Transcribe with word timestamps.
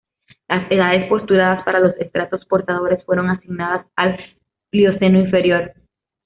Las 0.47 0.71
edades 0.71 1.07
postuladas 1.07 1.63
para 1.63 1.79
los 1.79 1.95
estratos 1.97 2.43
portadores 2.45 3.03
fueron 3.05 3.29
asignadas 3.29 3.85
al 3.95 4.19
Plioceno 4.71 5.19
inferior. 5.19 5.73